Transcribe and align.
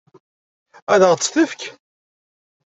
Ad 0.93 1.01
ɣ-tt-tefk? 1.09 1.61